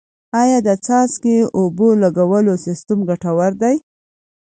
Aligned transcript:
آیا 0.41 0.57
د 0.67 0.69
څاڅکي 0.85 1.35
اوبو 1.59 1.87
لګولو 2.03 2.53
سیستم 2.65 2.99
ګټور 3.09 3.51
دی؟ 3.61 3.75